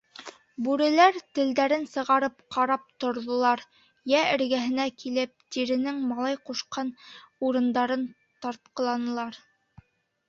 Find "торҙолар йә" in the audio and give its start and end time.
3.05-4.23